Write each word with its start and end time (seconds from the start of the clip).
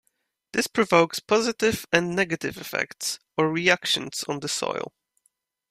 This 0.53 0.65
provokes 0.65 1.19
positive 1.19 1.85
and 1.93 2.15
negative 2.15 2.57
effects 2.57 3.19
or 3.37 3.51
reactions 3.51 4.23
on 4.27 4.39
the 4.39 4.47
soil. 4.49 4.93